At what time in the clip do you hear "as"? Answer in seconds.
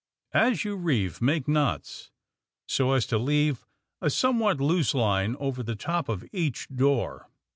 0.33-0.65, 2.93-3.05